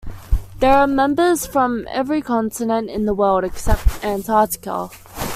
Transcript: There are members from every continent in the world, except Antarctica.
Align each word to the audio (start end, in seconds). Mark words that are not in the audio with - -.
There 0.57 0.73
are 0.73 0.87
members 0.87 1.45
from 1.45 1.87
every 1.91 2.23
continent 2.23 2.89
in 2.89 3.05
the 3.05 3.13
world, 3.13 3.43
except 3.43 4.03
Antarctica. 4.03 4.89